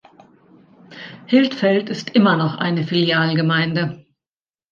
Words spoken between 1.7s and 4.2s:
ist immer noch eine Filialgemeinde.